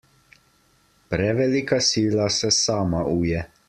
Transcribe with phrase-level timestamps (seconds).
[1.15, 3.49] Prevelika sila se sama uje.